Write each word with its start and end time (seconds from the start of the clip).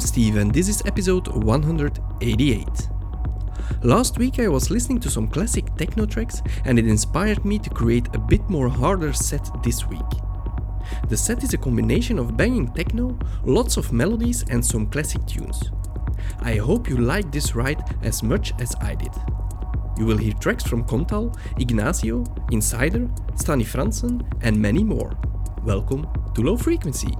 I'm 0.00 0.06
Steve 0.06 0.36
and 0.36 0.50
this 0.50 0.66
is 0.66 0.82
episode 0.86 1.28
188. 1.28 2.66
Last 3.82 4.16
week 4.16 4.38
I 4.38 4.48
was 4.48 4.70
listening 4.70 4.98
to 5.00 5.10
some 5.10 5.28
classic 5.28 5.76
techno 5.76 6.06
tracks 6.06 6.40
and 6.64 6.78
it 6.78 6.86
inspired 6.86 7.44
me 7.44 7.58
to 7.58 7.68
create 7.68 8.08
a 8.14 8.18
bit 8.18 8.40
more 8.48 8.70
harder 8.70 9.12
set 9.12 9.46
this 9.62 9.86
week. 9.88 10.10
The 11.10 11.18
set 11.18 11.44
is 11.44 11.52
a 11.52 11.58
combination 11.58 12.18
of 12.18 12.34
banging 12.34 12.72
techno, 12.72 13.18
lots 13.44 13.76
of 13.76 13.92
melodies 13.92 14.42
and 14.48 14.64
some 14.64 14.86
classic 14.86 15.26
tunes. 15.26 15.70
I 16.40 16.54
hope 16.54 16.88
you 16.88 16.96
like 16.96 17.30
this 17.30 17.54
ride 17.54 17.82
as 18.02 18.22
much 18.22 18.54
as 18.58 18.74
I 18.80 18.94
did. 18.94 19.12
You 19.98 20.06
will 20.06 20.16
hear 20.16 20.32
tracks 20.32 20.64
from 20.64 20.84
Kontal, 20.84 21.36
Ignacio, 21.60 22.24
Insider, 22.50 23.06
Stanny 23.34 23.66
Franssen 23.66 24.26
and 24.40 24.56
many 24.58 24.82
more. 24.82 25.14
Welcome 25.62 26.08
to 26.34 26.40
Low 26.40 26.56
Frequency. 26.56 27.14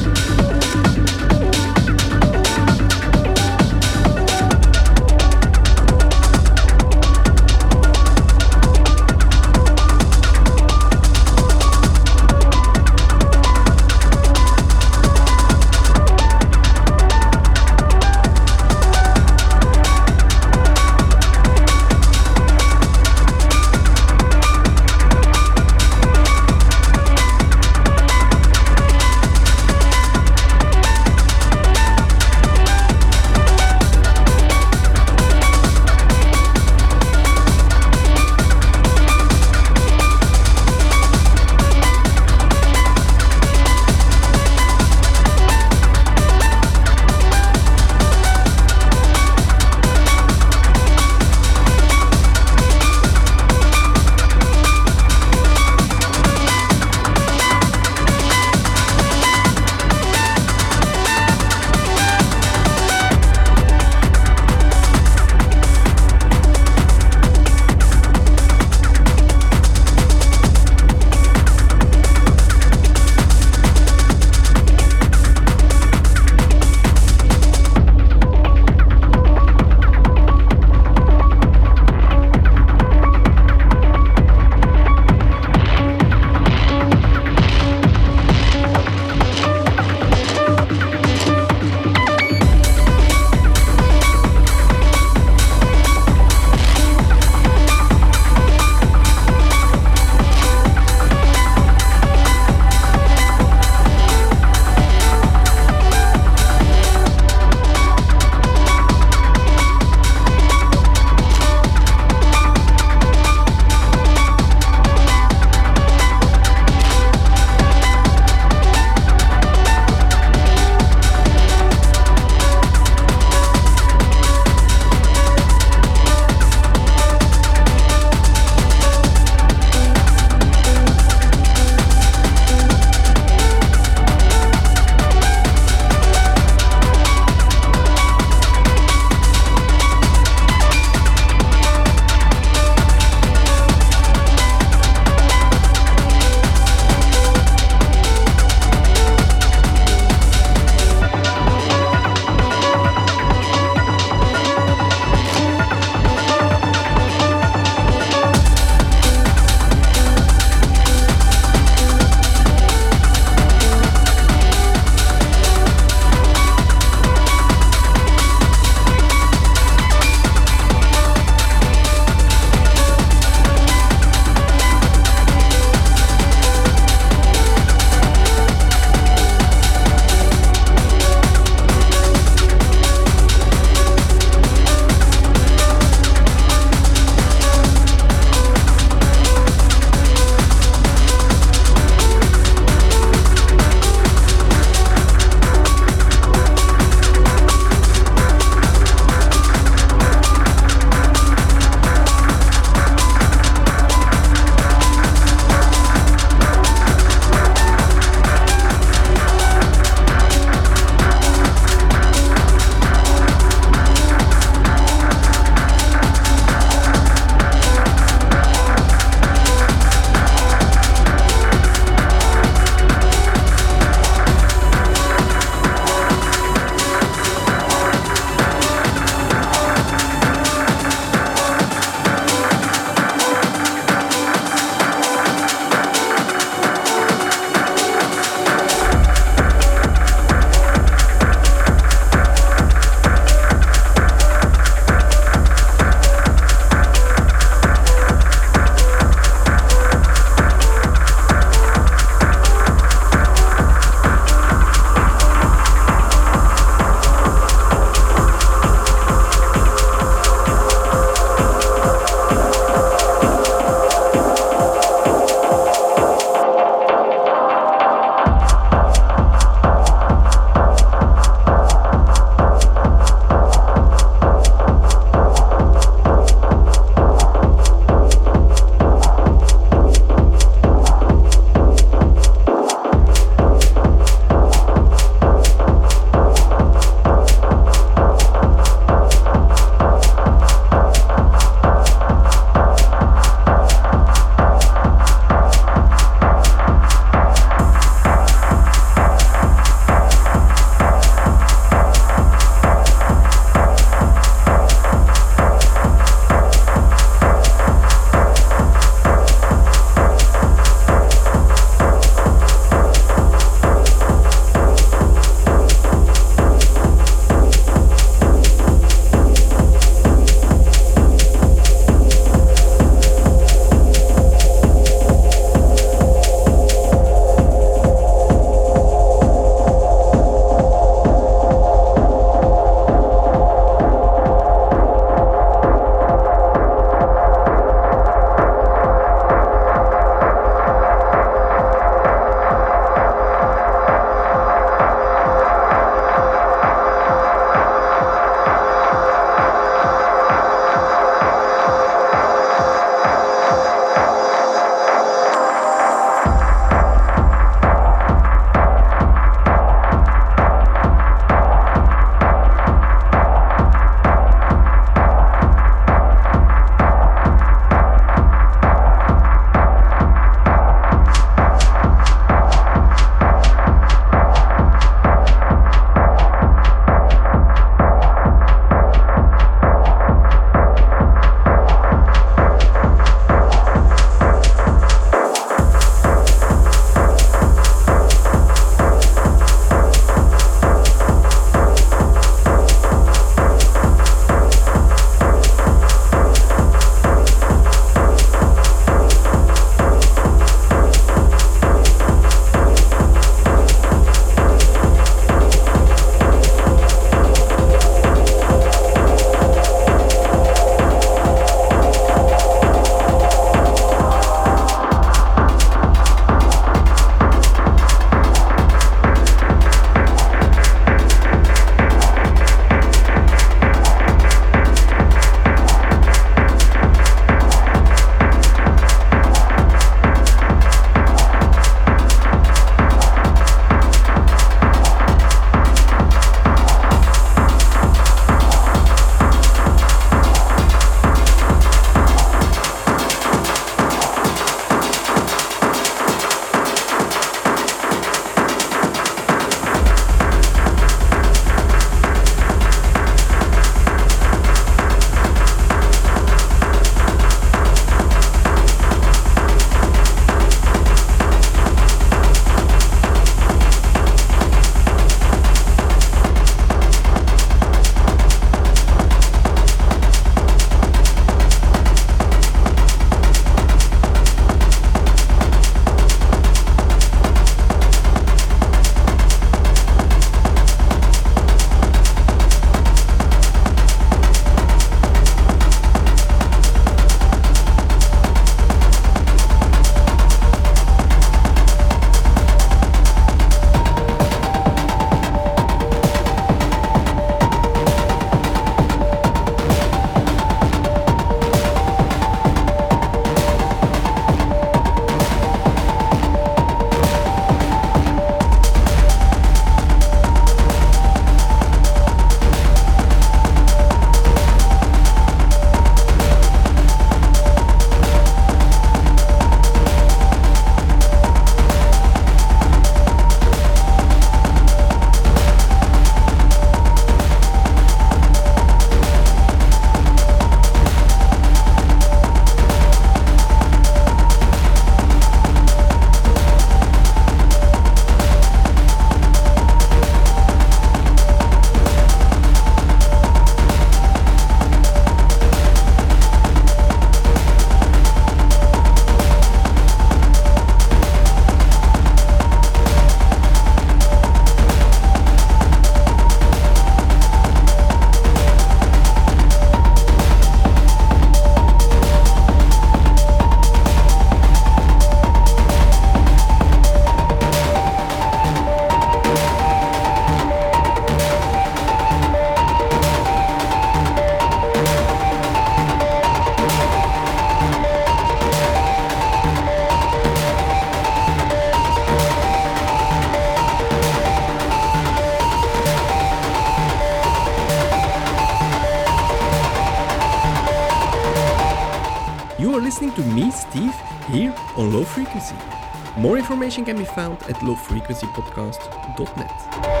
Information 596.51 596.83
can 596.83 596.97
be 596.97 597.05
found 597.05 597.41
at 597.43 597.55
lowfrequencypodcast.net. 597.61 600.00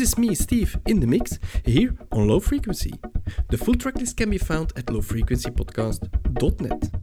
This 0.00 0.12
is 0.12 0.18
me, 0.18 0.34
Steve, 0.34 0.78
in 0.86 1.00
the 1.00 1.06
mix, 1.06 1.38
here 1.62 1.94
on 2.10 2.26
Low 2.26 2.40
Frequency. 2.40 2.94
The 3.50 3.58
full 3.58 3.74
tracklist 3.74 4.16
can 4.16 4.30
be 4.30 4.38
found 4.38 4.72
at 4.74 4.86
lowfrequencypodcast.net. 4.86 6.99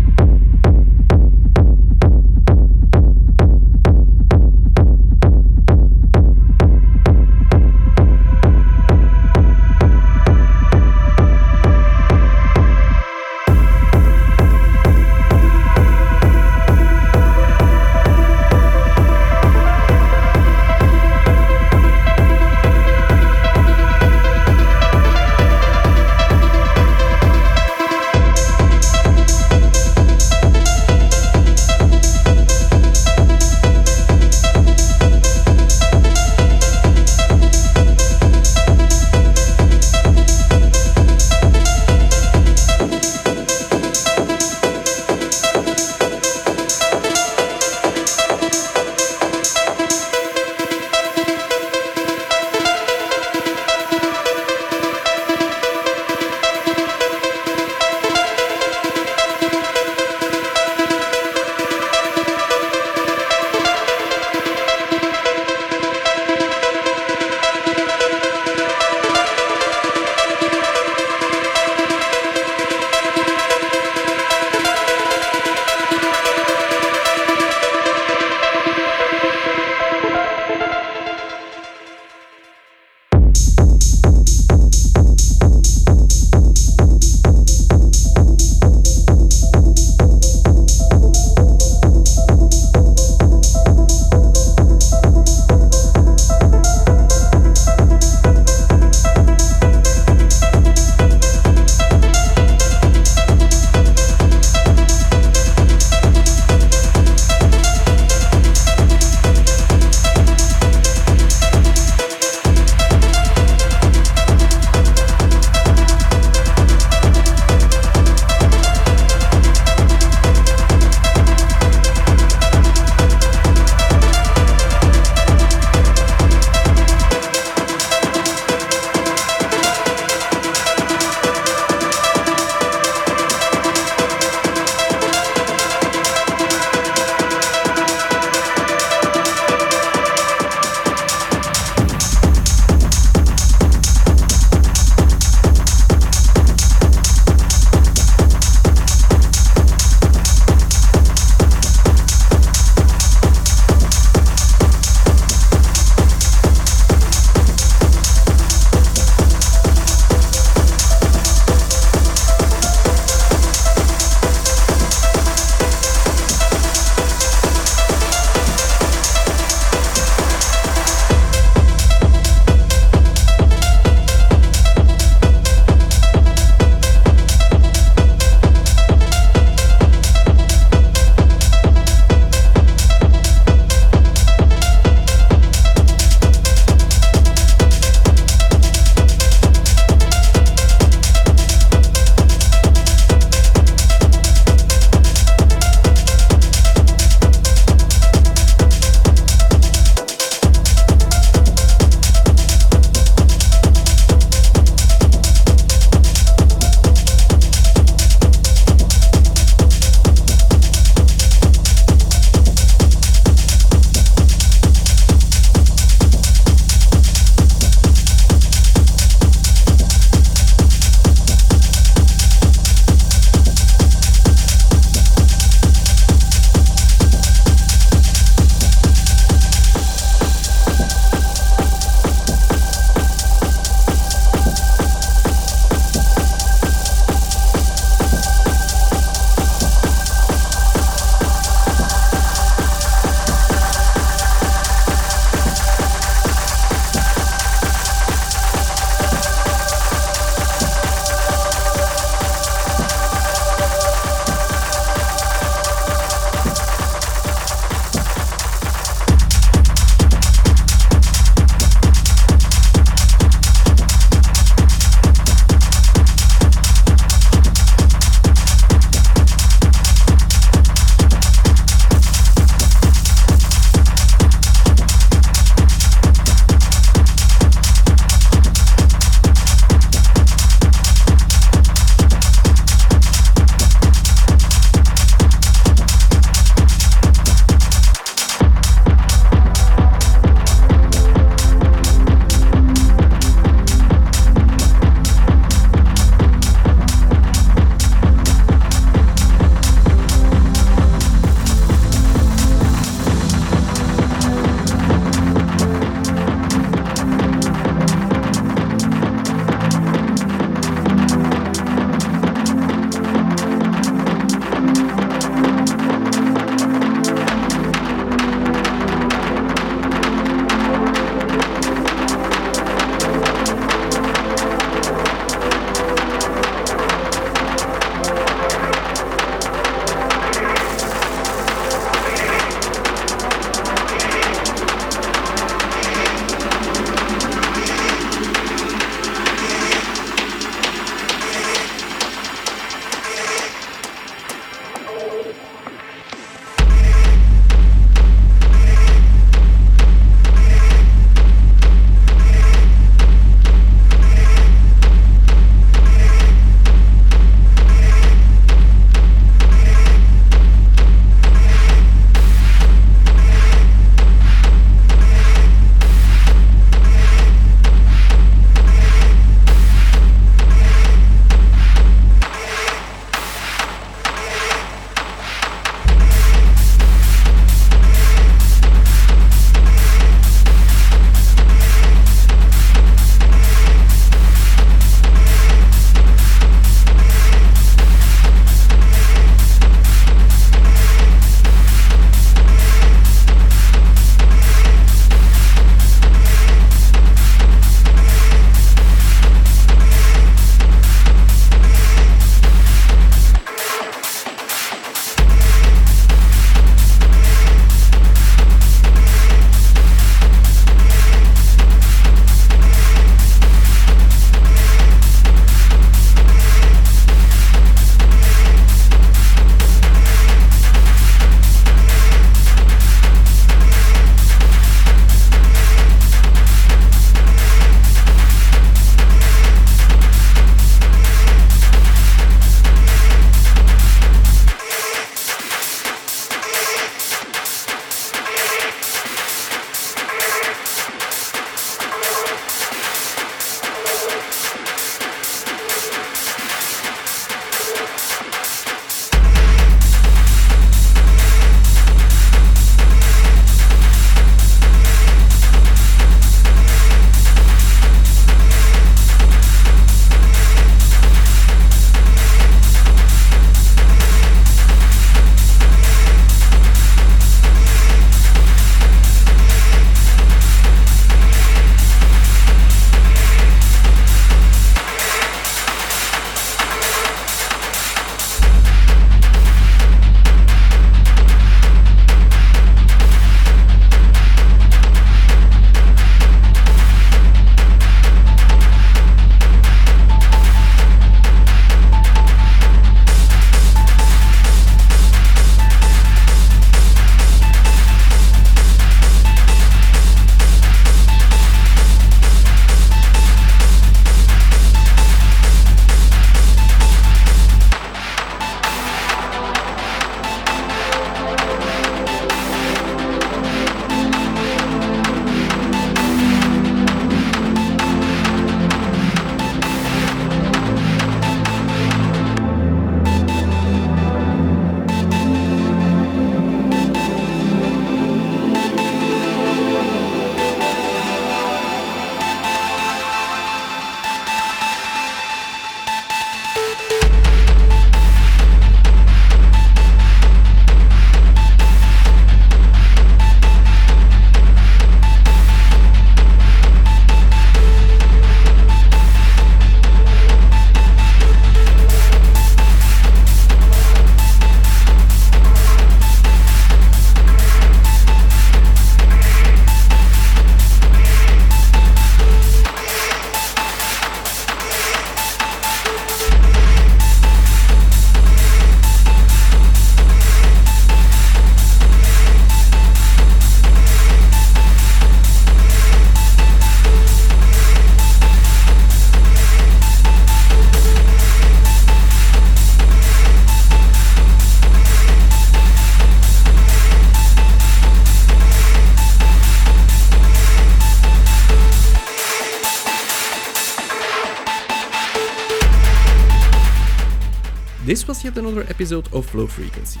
yet 598.24 598.38
another 598.38 598.62
episode 598.70 599.06
of 599.12 599.32
Low 599.34 599.46
Frequency. 599.46 600.00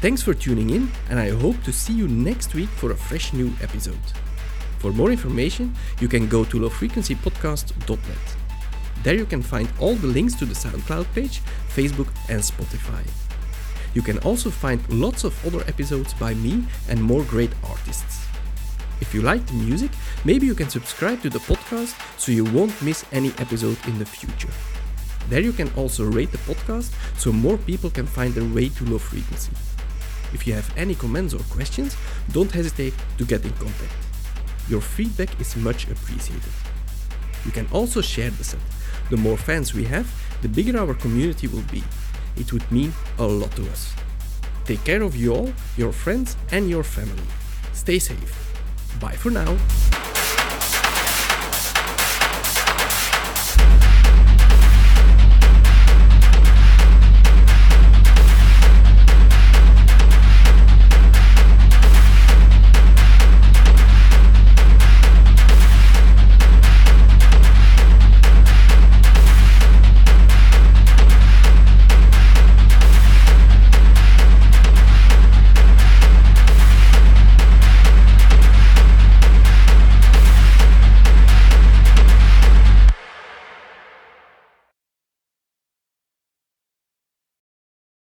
Thanks 0.00 0.20
for 0.20 0.34
tuning 0.34 0.70
in, 0.70 0.90
and 1.08 1.18
I 1.20 1.30
hope 1.30 1.62
to 1.62 1.72
see 1.72 1.92
you 1.92 2.08
next 2.08 2.54
week 2.54 2.68
for 2.68 2.90
a 2.90 2.96
fresh 2.96 3.32
new 3.32 3.52
episode. 3.62 4.06
For 4.78 4.92
more 4.92 5.12
information, 5.12 5.72
you 6.00 6.08
can 6.08 6.26
go 6.26 6.44
to 6.44 6.58
lowfrequencypodcast.net. 6.58 8.36
There 9.04 9.14
you 9.14 9.26
can 9.26 9.42
find 9.42 9.68
all 9.78 9.94
the 9.94 10.08
links 10.08 10.34
to 10.36 10.44
the 10.44 10.54
SoundCloud 10.54 11.06
page, 11.14 11.40
Facebook, 11.68 12.08
and 12.28 12.40
Spotify. 12.40 13.06
You 13.94 14.02
can 14.02 14.18
also 14.18 14.50
find 14.50 14.80
lots 14.88 15.22
of 15.22 15.34
other 15.46 15.62
episodes 15.68 16.14
by 16.14 16.34
me 16.34 16.64
and 16.88 17.00
more 17.00 17.22
great 17.22 17.52
artists. 17.68 18.26
If 19.00 19.14
you 19.14 19.22
like 19.22 19.46
the 19.46 19.54
music, 19.54 19.92
maybe 20.24 20.46
you 20.46 20.54
can 20.56 20.68
subscribe 20.68 21.22
to 21.22 21.30
the 21.30 21.40
podcast 21.40 21.94
so 22.18 22.32
you 22.32 22.44
won't 22.44 22.82
miss 22.82 23.04
any 23.12 23.30
episode 23.38 23.78
in 23.86 23.98
the 23.98 24.06
future. 24.06 24.50
There 25.28 25.40
you 25.40 25.52
can 25.52 25.70
also 25.76 26.04
rate 26.04 26.32
the 26.32 26.38
podcast 26.38 26.92
so 27.18 27.32
more 27.32 27.58
people 27.58 27.90
can 27.90 28.06
find 28.06 28.34
their 28.34 28.48
way 28.54 28.68
to 28.70 28.84
low 28.84 28.98
frequency. 28.98 29.52
If 30.32 30.46
you 30.46 30.54
have 30.54 30.72
any 30.76 30.94
comments 30.94 31.34
or 31.34 31.42
questions, 31.50 31.96
don't 32.32 32.50
hesitate 32.50 32.94
to 33.18 33.24
get 33.24 33.44
in 33.44 33.52
contact. 33.52 33.92
Your 34.68 34.80
feedback 34.80 35.40
is 35.40 35.56
much 35.56 35.88
appreciated. 35.90 36.52
You 37.44 37.50
can 37.50 37.66
also 37.72 38.00
share 38.00 38.30
the 38.30 38.44
set. 38.44 38.60
The 39.10 39.16
more 39.16 39.36
fans 39.36 39.74
we 39.74 39.84
have, 39.84 40.06
the 40.42 40.48
bigger 40.48 40.78
our 40.78 40.94
community 40.94 41.46
will 41.48 41.64
be. 41.70 41.82
It 42.36 42.52
would 42.52 42.70
mean 42.72 42.92
a 43.18 43.26
lot 43.26 43.54
to 43.56 43.68
us. 43.70 43.92
Take 44.64 44.84
care 44.84 45.02
of 45.02 45.16
you 45.16 45.34
all, 45.34 45.52
your 45.76 45.92
friends, 45.92 46.36
and 46.50 46.70
your 46.70 46.84
family. 46.84 47.26
Stay 47.72 47.98
safe. 47.98 48.34
Bye 49.00 49.16
for 49.16 49.30
now. 49.30 49.56